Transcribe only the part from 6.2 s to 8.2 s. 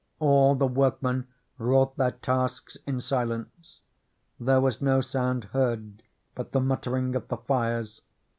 but the muttering of the fires.